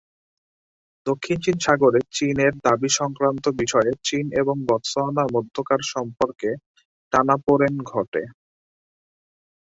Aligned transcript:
দক্ষিণ 1.05 1.37
চীন 1.41 1.57
সাগরে 1.59 1.99
চীনের 2.11 2.53
দাবি 2.65 2.89
সংক্রান্ত 2.99 3.45
বিষয়ে 3.61 3.91
চীন 4.03 4.25
এবং 4.41 4.55
বতসোয়ানার 4.69 5.27
মধ্যকার 5.35 5.81
সম্পর্কে 5.93 6.49
টানাপোড়েন 7.13 7.75
ঘটে। 7.91 8.23